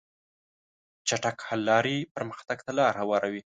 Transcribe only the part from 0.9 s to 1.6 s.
چټک